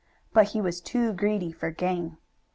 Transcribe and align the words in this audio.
But 0.33 0.47
he 0.53 0.61
was 0.61 0.81
too 0.81 1.13
greedy 1.13 1.51
for 1.51 1.69
gain. 1.69 2.17